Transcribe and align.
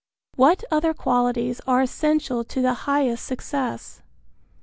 What 0.35 0.63
other 0.71 0.95
qualities 0.95 1.61
are 1.67 1.83
essential 1.83 2.43
to 2.45 2.59
the 2.59 2.73
highest 2.73 3.23
success? 3.23 4.01